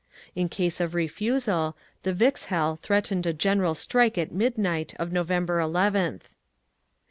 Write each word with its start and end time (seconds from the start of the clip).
In 0.33 0.49
case 0.49 0.81
of 0.81 0.95
refusal, 0.95 1.77
the 2.01 2.11
Vikzhel 2.11 2.77
threatened 2.79 3.27
a 3.27 3.33
general 3.33 3.75
strike 3.75 4.17
at 4.17 4.31
midnight 4.31 4.95
of 4.97 5.11
November 5.11 5.59
11th. 5.59 6.33